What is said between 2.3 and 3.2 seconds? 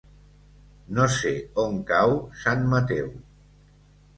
Sant Mateu.